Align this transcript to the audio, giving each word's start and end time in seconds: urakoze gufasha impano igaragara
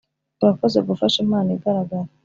urakoze 0.41 0.79
gufasha 0.87 1.17
impano 1.25 1.49
igaragara 1.57 2.09